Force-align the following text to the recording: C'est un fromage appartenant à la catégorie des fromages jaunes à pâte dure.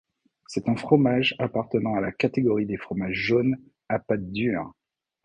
C'est 0.47 0.67
un 0.67 0.75
fromage 0.75 1.35
appartenant 1.37 1.93
à 1.93 2.01
la 2.01 2.11
catégorie 2.11 2.65
des 2.65 2.77
fromages 2.77 3.13
jaunes 3.13 3.57
à 3.87 3.99
pâte 3.99 4.31
dure. 4.31 4.73